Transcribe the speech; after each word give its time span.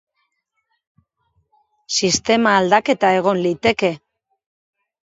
Sistema 1.99 2.57
aldaketa 2.63 3.17
egon 3.21 3.45
liteke. 3.47 3.95